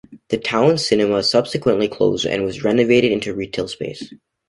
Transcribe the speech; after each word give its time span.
The 0.29 0.39
Towne 0.39 0.79
cinema 0.79 1.21
subsequently 1.21 1.87
closed 1.87 2.25
and 2.25 2.43
was 2.43 2.63
renovated 2.63 3.11
into 3.11 3.35
retail 3.35 3.67
space. 3.67 4.11